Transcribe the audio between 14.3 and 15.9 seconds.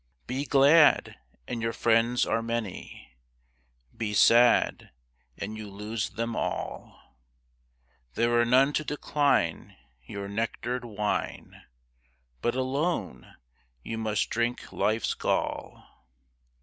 drink life's gall.